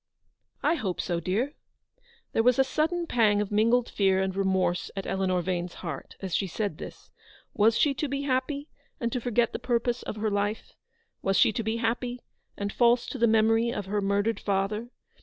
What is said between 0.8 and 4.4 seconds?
so, dear." There was a sudden pang of mingled fear and